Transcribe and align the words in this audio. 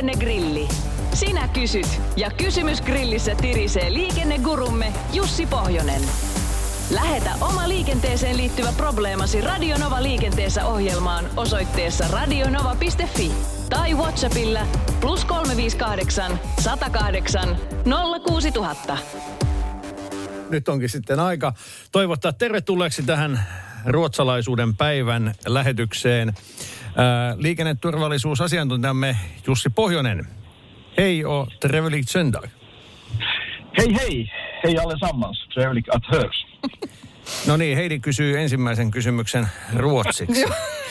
Liikennegrilli. 0.00 0.68
Sinä 1.14 1.48
kysyt 1.48 2.00
ja 2.16 2.30
kysymys 2.30 2.82
grillissä 2.82 3.34
tirisee 3.34 3.92
liikennegurumme 3.92 4.92
Jussi 5.12 5.46
Pohjonen. 5.46 6.02
Lähetä 6.90 7.30
oma 7.40 7.68
liikenteeseen 7.68 8.36
liittyvä 8.36 8.72
probleemasi 8.76 9.40
Radionova 9.40 10.02
liikenteessä 10.02 10.66
ohjelmaan 10.66 11.24
osoitteessa 11.36 12.04
radionova.fi 12.08 13.32
tai 13.70 13.94
Whatsappilla 13.94 14.66
plus 15.00 15.24
358 15.24 16.40
108 16.60 17.56
06000. 18.26 18.98
Nyt 20.50 20.68
onkin 20.68 20.88
sitten 20.88 21.20
aika 21.20 21.52
toivottaa 21.92 22.32
tervetulleeksi 22.32 23.02
tähän 23.02 23.46
ruotsalaisuuden 23.86 24.76
päivän 24.76 25.34
lähetykseen 25.46 26.34
ää, 26.96 27.34
liikenneturvallisuusasiantuntijamme 27.38 29.16
Jussi 29.46 29.70
Pohjonen. 29.70 30.28
Hej 30.98 31.24
och 31.24 31.48
trevlig 31.60 32.08
söndag. 32.08 32.50
Hej 33.78 33.92
hej! 33.92 34.32
Hej 34.62 34.78
allesammans! 34.78 35.48
Trevligt 35.54 35.88
att 35.88 36.06
hörs. 36.06 36.46
No 37.46 37.56
niin, 37.56 37.76
Heidi 37.76 38.00
kysyy 38.00 38.40
ensimmäisen 38.40 38.90
kysymyksen 38.90 39.48
ruotsiksi. 39.76 40.44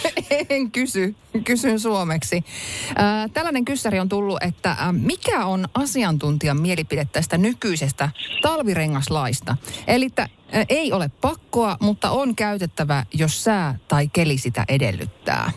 en 0.50 0.72
kysy, 0.72 1.16
kysyn 1.44 1.80
suomeksi. 1.80 2.44
Äh, 2.90 3.32
tällainen 3.34 3.66
kyssäri 3.66 4.00
on 4.00 4.10
tullut, 4.10 4.44
että 4.44 4.72
äh, 4.72 4.78
mikä 4.92 5.46
on 5.46 5.66
asiantuntijan 5.74 6.62
mielipide 6.62 7.06
tästä 7.12 7.38
nykyisestä 7.38 8.10
talvirengaslaista? 8.42 9.58
Eli 9.88 10.06
että 10.06 10.22
äh, 10.22 10.66
ei 10.70 10.92
ole 10.92 11.12
pakkoa, 11.22 11.78
mutta 11.82 12.10
on 12.10 12.36
käytettävä, 12.36 13.06
jos 13.14 13.44
sää 13.44 13.76
tai 13.88 14.08
keli 14.08 14.38
sitä 14.38 14.66
edellyttää. 14.68 15.52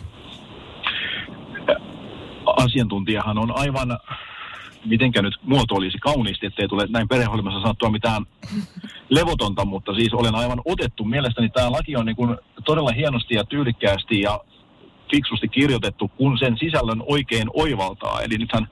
Asiantuntijahan 2.45 3.37
on 3.37 3.57
aivan, 3.57 3.99
mitenkä 4.85 5.21
nyt 5.21 5.33
muoto 5.43 5.75
olisi 5.75 5.97
kauniisti, 5.97 6.45
ettei 6.45 6.67
tule 6.67 6.87
näin 6.89 7.07
perheohjelmassa 7.07 7.61
sanottua 7.61 7.89
mitään 7.89 8.25
levotonta, 9.15 9.65
mutta 9.65 9.93
siis 9.93 10.13
olen 10.13 10.35
aivan 10.35 10.61
otettu. 10.65 11.03
Mielestäni 11.03 11.49
tämä 11.49 11.71
laki 11.71 11.95
on 11.95 12.05
niin 12.05 12.15
kuin 12.15 12.37
todella 12.65 12.91
hienosti 12.91 13.35
ja 13.35 13.43
tyylikkäästi 13.43 14.21
ja 14.21 14.39
fiksusti 15.11 15.47
kirjoitettu, 15.47 16.07
kun 16.07 16.37
sen 16.37 16.57
sisällön 16.57 17.03
oikein 17.05 17.47
oivaltaa. 17.53 18.21
Eli 18.21 18.37
nythän 18.37 18.67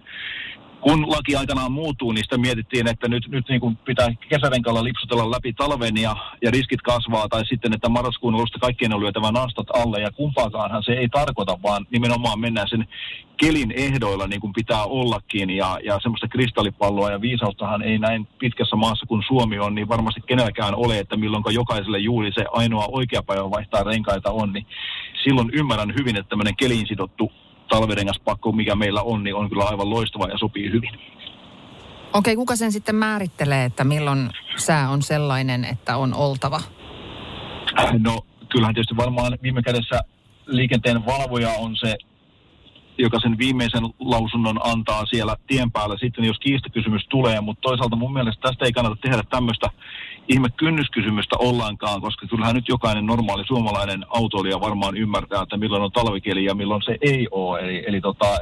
kun 0.81 1.11
laki 1.11 1.35
aikanaan 1.35 1.71
muuttuu, 1.71 2.11
niin 2.11 2.23
sitä 2.23 2.37
mietittiin, 2.37 2.87
että 2.87 3.07
nyt, 3.07 3.27
nyt 3.27 3.49
niin 3.49 3.61
kuin 3.61 3.75
pitää 3.75 4.07
kesärenkaalla 4.29 4.83
lipsutella 4.83 5.31
läpi 5.31 5.53
talven 5.53 5.97
ja, 5.97 6.15
ja 6.41 6.51
riskit 6.51 6.81
kasvaa, 6.81 7.29
tai 7.29 7.45
sitten, 7.45 7.73
että 7.73 7.89
marraskuun 7.89 8.35
alusta 8.35 8.59
kaikkien 8.59 8.93
on 8.93 9.01
lyötävä 9.01 9.31
nastat 9.31 9.67
alle, 9.73 10.01
ja 10.01 10.11
kumpaakaanhan 10.11 10.83
se 10.83 10.91
ei 10.91 11.09
tarkoita, 11.09 11.57
vaan 11.63 11.85
nimenomaan 11.91 12.39
mennään 12.39 12.67
sen 12.69 12.87
kelin 13.37 13.73
ehdoilla 13.75 14.27
niin 14.27 14.41
kuin 14.41 14.53
pitää 14.53 14.83
ollakin, 14.85 15.49
ja, 15.49 15.79
ja 15.83 15.99
semmoista 16.01 16.27
kristallipalloa 16.27 17.11
ja 17.11 17.21
viisaustahan 17.21 17.81
ei 17.81 17.97
näin 17.97 18.27
pitkässä 18.39 18.75
maassa 18.75 19.05
kuin 19.05 19.23
Suomi 19.27 19.59
on, 19.59 19.75
niin 19.75 19.89
varmasti 19.89 20.21
kenelläkään 20.21 20.75
ole, 20.75 20.99
että 20.99 21.17
milloin 21.17 21.43
jokaiselle 21.53 21.99
juuri 21.99 22.31
se 22.33 22.45
ainoa 22.51 22.85
oikea 22.91 23.23
päivä 23.23 23.51
vaihtaa 23.51 23.83
renkaita 23.83 24.31
on, 24.31 24.53
niin 24.53 24.65
silloin 25.23 25.49
ymmärrän 25.53 25.93
hyvin, 25.99 26.17
että 26.17 26.29
tämmöinen 26.29 26.55
keliin 26.55 26.87
sidottu 26.87 27.31
talvirengaspakko, 27.71 28.51
mikä 28.51 28.75
meillä 28.75 29.01
on, 29.01 29.23
niin 29.23 29.35
on 29.35 29.49
kyllä 29.49 29.63
aivan 29.63 29.89
loistava 29.89 30.27
ja 30.27 30.37
sopii 30.37 30.71
hyvin. 30.71 30.91
Okei, 32.13 32.35
kuka 32.35 32.55
sen 32.55 32.71
sitten 32.71 32.95
määrittelee, 32.95 33.65
että 33.65 33.83
milloin 33.83 34.29
sää 34.57 34.89
on 34.89 35.01
sellainen, 35.01 35.65
että 35.65 35.97
on 35.97 36.13
oltava? 36.13 36.61
No 37.99 38.21
kyllähän 38.49 38.75
tietysti 38.75 38.97
varmaan 38.97 39.37
viime 39.43 39.61
kädessä 39.61 40.01
liikenteen 40.45 41.05
valvoja 41.05 41.49
on 41.49 41.75
se, 41.75 41.97
joka 42.97 43.19
sen 43.19 43.37
viimeisen 43.37 43.83
lausunnon 43.99 44.59
antaa 44.63 45.05
siellä 45.05 45.35
tien 45.47 45.71
päällä 45.71 45.97
sitten, 45.99 46.25
jos 46.25 46.39
kiistakysymys 46.39 47.05
tulee. 47.09 47.41
Mutta 47.41 47.61
toisaalta 47.61 47.95
mun 47.95 48.13
mielestä 48.13 48.41
tästä 48.41 48.65
ei 48.65 48.71
kannata 48.71 49.01
tehdä 49.01 49.23
tämmöistä 49.29 49.67
ihme 50.31 50.49
kynnyskysymystä 50.49 51.35
ollenkaan, 51.39 52.01
koska 52.01 52.27
kyllähän 52.27 52.55
nyt 52.55 52.67
jokainen 52.67 53.05
normaali 53.05 53.43
suomalainen 53.47 54.05
autoilija 54.09 54.59
varmaan 54.59 54.97
ymmärtää, 54.97 55.41
että 55.41 55.57
milloin 55.57 55.83
on 55.83 55.91
talvikeli 55.91 56.45
ja 56.45 56.55
milloin 56.55 56.81
se 56.81 56.97
ei 57.01 57.27
ole. 57.31 57.59
Eli, 57.59 57.83
eli 57.87 58.01
tota, 58.01 58.37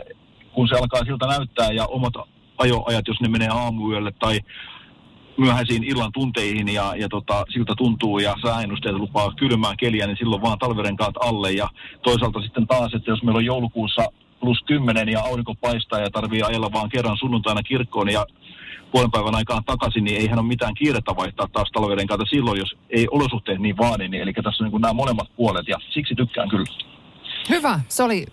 kun 0.54 0.68
se 0.68 0.76
alkaa 0.76 1.06
siltä 1.06 1.28
näyttää 1.28 1.72
ja 1.72 1.86
omat 1.86 2.14
ajoajat, 2.58 3.08
jos 3.08 3.22
ne 3.22 3.30
menee 3.30 3.48
aamuyölle 3.48 4.12
tai 4.12 4.40
myöhäisiin 5.38 5.84
illan 5.84 6.12
tunteihin 6.12 6.74
ja, 6.74 6.94
ja 6.96 7.10
tota, 7.10 7.46
siltä 7.54 7.74
tuntuu 7.78 8.20
ja 8.20 8.36
sääennusteet 8.42 8.96
lupaa 8.96 9.34
kylmää 9.40 9.74
keliä, 9.80 10.08
niin 10.08 10.18
silloin 10.18 10.42
vaan 10.42 10.60
talvirenkaat 10.60 11.16
alle. 11.20 11.52
Ja 11.52 11.70
toisaalta 12.04 12.42
sitten 12.42 12.68
taas, 12.68 12.94
että 12.94 13.12
jos 13.12 13.24
meillä 13.24 13.38
on 13.38 13.46
joulukuussa 13.46 14.08
plus 14.40 14.64
10 14.66 15.10
ja 15.10 15.20
aurinko 15.20 15.56
paistaa 15.56 16.00
ja 16.00 16.10
tarvii 16.10 16.44
ajella 16.44 16.72
vaan 16.72 16.90
kerran 16.90 17.18
sunnuntaina 17.18 17.64
kirkkoon 17.64 18.10
ja 18.10 18.26
puolen 18.92 19.12
päivän 19.12 19.36
aikaan 19.36 19.64
takaisin, 19.64 20.04
niin 20.04 20.22
eihän 20.22 20.40
ole 20.40 20.48
mitään 20.48 20.74
kiirettä 20.74 21.16
vaihtaa 21.16 21.48
taas 21.54 21.70
talvirenkaita 21.74 22.26
silloin, 22.26 22.60
jos 22.60 22.76
ei 22.90 23.08
olosuhteet 23.12 23.60
niin 23.60 23.78
vaadi. 23.78 24.08
Niin, 24.08 24.24
eli 24.24 24.34
tässä 24.34 24.64
on 24.64 24.72
niin 24.72 24.82
nämä 24.82 24.94
molemmat 24.94 25.36
puolet 25.36 25.68
ja 25.68 25.78
siksi 25.94 26.16
tykkään 26.16 26.50
kyllä. 26.50 26.66
Hyvä, 27.50 27.80
se 27.88 28.04
oli 28.04 28.26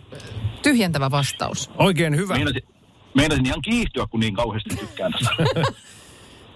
tyhjentävä 0.62 1.10
vastaus. 1.10 1.70
Oikein 1.78 2.16
hyvä. 2.16 2.34
Meinasin, 2.34 2.62
meinasin 3.14 3.46
ihan 3.46 3.62
kiihtyä, 3.62 4.06
kun 4.10 4.20
niin 4.20 4.34
kauheasti 4.34 4.76
tykkään 4.76 5.12
tästä. 5.12 5.30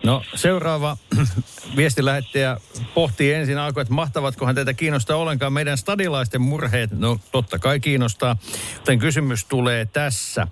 No 0.04 0.22
seuraava 0.34 0.96
viestilähettäjä 1.76 2.56
pohtii 2.94 3.32
ensin 3.32 3.58
alkoi, 3.58 3.82
että 3.82 3.94
mahtavatkohan 3.94 4.54
teitä 4.54 4.74
kiinnostaa 4.74 5.16
ollenkaan 5.16 5.52
meidän 5.52 5.78
stadilaisten 5.78 6.40
murheet. 6.40 6.90
No 6.90 7.18
totta 7.32 7.58
kai 7.58 7.80
kiinnostaa, 7.80 8.36
joten 8.76 8.98
kysymys 8.98 9.44
tulee 9.44 9.86
tässä. 9.86 10.46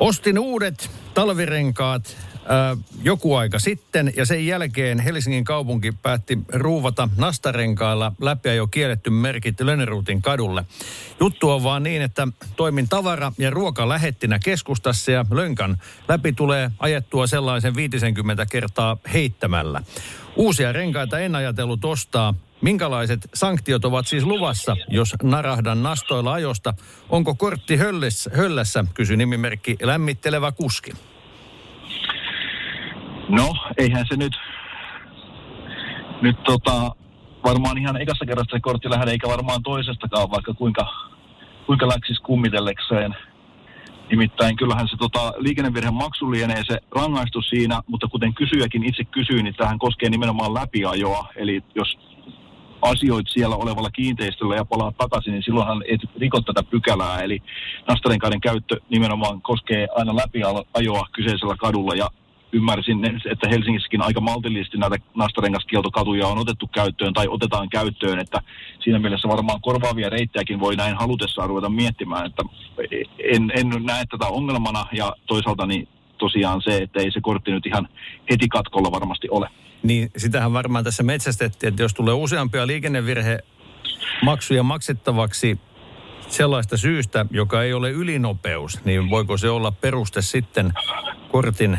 Ostin 0.00 0.38
uudet 0.38 0.90
talvirenkaat 1.14 2.16
joku 3.02 3.34
aika 3.34 3.58
sitten 3.58 4.12
ja 4.16 4.26
sen 4.26 4.46
jälkeen 4.46 4.98
Helsingin 4.98 5.44
kaupunki 5.44 5.92
päätti 5.92 6.38
ruuvata 6.52 7.08
nastarenkailla 7.16 8.12
läpi 8.20 8.56
jo 8.56 8.66
kielletty 8.66 9.10
merkit 9.10 9.60
Löneruutin 9.60 10.22
kadulle. 10.22 10.64
Juttu 11.20 11.50
on 11.50 11.62
vaan 11.62 11.82
niin, 11.82 12.02
että 12.02 12.28
toimin 12.56 12.88
tavara- 12.88 13.32
ja 13.38 13.50
ruokalähettinä 13.50 14.38
keskustassa 14.38 15.12
ja 15.12 15.24
Lönkan 15.30 15.78
läpi 16.08 16.32
tulee 16.32 16.70
ajettua 16.78 17.26
sellaisen 17.26 17.76
50 17.76 18.46
kertaa 18.46 18.96
heittämällä. 19.12 19.82
Uusia 20.36 20.72
renkaita 20.72 21.18
en 21.18 21.34
ajatellut 21.34 21.84
ostaa. 21.84 22.34
Minkälaiset 22.60 23.20
sanktiot 23.34 23.84
ovat 23.84 24.06
siis 24.06 24.24
luvassa, 24.24 24.76
jos 24.88 25.14
narahdan 25.22 25.82
nastoilla 25.82 26.32
ajosta? 26.32 26.74
Onko 27.08 27.34
kortti 27.34 27.76
höllässä, 27.76 28.30
höllässä 28.34 28.84
kysy 28.94 29.16
nimimerkki 29.16 29.76
lämmittelevä 29.82 30.52
kuski. 30.52 30.90
No, 33.28 33.54
eihän 33.76 34.06
se 34.08 34.16
nyt, 34.16 34.32
nyt 36.22 36.42
tota, 36.42 36.90
varmaan 37.44 37.78
ihan 37.78 38.00
ekassa 38.02 38.26
kerrasta 38.26 38.56
se 38.56 38.60
kortti 38.60 38.90
lähde, 38.90 39.10
eikä 39.10 39.28
varmaan 39.28 39.62
toisestakaan, 39.62 40.30
vaikka 40.30 40.54
kuinka, 40.54 40.86
kuinka 41.66 41.88
läksisi 41.88 42.22
kummitellekseen. 42.22 43.16
Nimittäin 44.10 44.56
kyllähän 44.56 44.88
se 44.88 44.96
tota, 44.96 45.32
liikennevirheen 45.38 45.94
maksu 45.94 46.30
lienee 46.30 46.62
se 46.66 46.78
rangaistus 46.90 47.48
siinä, 47.48 47.82
mutta 47.86 48.08
kuten 48.08 48.34
kysyjäkin 48.34 48.84
itse 48.84 49.04
kysyy, 49.04 49.42
niin 49.42 49.54
tähän 49.54 49.78
koskee 49.78 50.10
nimenomaan 50.10 50.54
läpiajoa. 50.54 51.28
Eli 51.36 51.62
jos 51.74 51.98
asioit 52.82 53.26
siellä 53.28 53.56
olevalla 53.56 53.90
kiinteistöllä 53.90 54.56
ja 54.56 54.64
palaa 54.64 54.92
takaisin, 54.98 55.32
niin 55.32 55.42
silloinhan 55.42 55.82
et 55.88 56.00
rikot 56.20 56.44
tätä 56.44 56.62
pykälää. 56.62 57.20
Eli 57.20 57.42
nastarenkaiden 57.88 58.40
käyttö 58.40 58.80
nimenomaan 58.90 59.42
koskee 59.42 59.88
aina 59.96 60.16
läpiajoa 60.16 61.06
kyseisellä 61.12 61.56
kadulla 61.58 61.94
ja 61.94 62.10
ymmärsin, 62.52 63.04
että 63.30 63.48
Helsingissäkin 63.48 64.02
aika 64.02 64.20
maltillisesti 64.20 64.78
näitä 64.78 64.96
nastarengaskieltokatuja 65.14 66.26
on 66.26 66.38
otettu 66.38 66.66
käyttöön 66.66 67.12
tai 67.12 67.28
otetaan 67.28 67.68
käyttöön, 67.68 68.18
että 68.18 68.42
siinä 68.84 68.98
mielessä 68.98 69.28
varmaan 69.28 69.60
korvaavia 69.60 70.10
reittejäkin 70.10 70.60
voi 70.60 70.76
näin 70.76 70.96
halutessaan 70.96 71.48
ruveta 71.48 71.68
miettimään, 71.68 72.26
että 72.26 72.42
en, 73.18 73.52
en 73.54 73.68
näe 73.84 74.04
tätä 74.10 74.26
ongelmana 74.26 74.86
ja 74.92 75.12
toisaalta 75.26 75.66
niin 75.66 75.88
tosiaan 76.18 76.62
se, 76.62 76.76
että 76.76 77.00
ei 77.00 77.12
se 77.12 77.20
kortti 77.20 77.50
nyt 77.50 77.66
ihan 77.66 77.88
heti 78.30 78.48
katkolla 78.48 78.92
varmasti 78.92 79.28
ole. 79.30 79.48
Niin 79.82 80.10
sitähän 80.16 80.52
varmaan 80.52 80.84
tässä 80.84 81.02
metsästettiin, 81.02 81.68
että 81.68 81.82
jos 81.82 81.94
tulee 81.94 82.14
useampia 82.14 82.66
liikennevirhe 82.66 83.38
maksuja 84.24 84.62
maksettavaksi 84.62 85.58
sellaista 86.28 86.76
syystä, 86.76 87.26
joka 87.30 87.62
ei 87.62 87.72
ole 87.72 87.90
ylinopeus, 87.90 88.84
niin 88.84 89.10
voiko 89.10 89.36
se 89.36 89.50
olla 89.50 89.70
peruste 89.70 90.22
sitten 90.22 90.72
kortin 91.32 91.78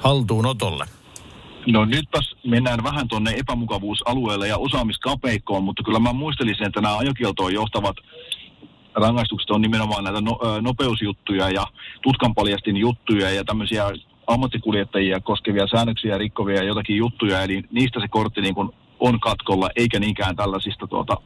haltuunotolle? 0.00 0.86
No 1.66 1.84
nytpäs 1.84 2.36
mennään 2.46 2.84
vähän 2.84 3.08
tuonne 3.08 3.30
epämukavuusalueelle 3.30 4.48
ja 4.48 4.56
osaamiskapeikkoon, 4.56 5.64
mutta 5.64 5.82
kyllä 5.82 5.98
mä 5.98 6.12
muistelisin, 6.12 6.66
että 6.66 6.80
nämä 6.80 6.98
ajokieltoon 6.98 7.54
johtavat 7.54 7.96
rangaistukset 8.94 9.50
on 9.50 9.60
nimenomaan 9.60 10.04
näitä 10.04 10.20
no, 10.20 10.38
nopeusjuttuja 10.60 11.50
ja 11.50 11.66
tutkanpaljastin 12.02 12.76
juttuja 12.76 13.30
ja 13.30 13.44
tämmöisiä 13.44 13.84
ammattikuljettajia 14.30 15.20
koskevia 15.20 15.66
säännöksiä 15.66 16.18
rikkovia 16.18 16.56
ja 16.56 16.62
jotakin 16.62 16.96
juttuja, 16.96 17.42
eli 17.42 17.62
niistä 17.72 18.00
se 18.00 18.08
kortti 18.08 18.40
niin 18.40 18.54
kuin 18.54 18.70
on 19.00 19.20
katkolla, 19.20 19.70
eikä 19.76 20.00
niinkään 20.00 20.36
tällaisista 20.36 20.86
tuota, 20.86 21.16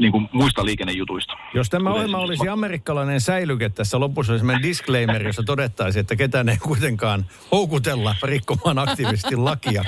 niin 0.00 0.12
kuin 0.12 0.28
muista 0.32 0.64
liikennejutuista. 0.64 1.32
Jos 1.54 1.70
tämä 1.70 1.90
Kuten 1.90 1.96
ohjelma 1.96 2.18
olisi 2.18 2.48
amerikkalainen 2.48 3.20
säilyke 3.20 3.68
tässä 3.68 4.00
lopussa, 4.00 4.32
olisi 4.32 4.46
disclaimer, 4.62 5.22
jossa 5.22 5.42
todettaisiin, 5.42 6.00
että 6.00 6.16
ketään 6.16 6.48
ei 6.48 6.56
kuitenkaan 6.56 7.24
houkutella 7.52 8.16
rikkomaan 8.22 8.78
aktiivisesti 8.78 9.36
lakia. 9.36 9.84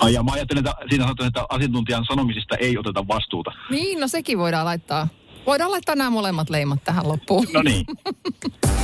Ai, 0.00 0.12
ja 0.12 0.22
mä 0.22 0.32
ajattelin, 0.32 0.66
että 0.66 0.86
siinä 0.88 1.04
sanotaan, 1.04 1.26
että 1.26 1.46
asiantuntijan 1.48 2.04
sanomisista 2.04 2.56
ei 2.56 2.78
oteta 2.78 3.08
vastuuta. 3.08 3.52
Niin, 3.70 4.00
no 4.00 4.08
sekin 4.08 4.38
voidaan 4.38 4.64
laittaa. 4.64 5.08
Voidaan 5.46 5.70
laittaa 5.70 5.94
nämä 5.94 6.10
molemmat 6.10 6.50
leimat 6.50 6.84
tähän 6.84 7.08
loppuun. 7.08 7.46
No 7.52 7.62
niin. 7.62 7.86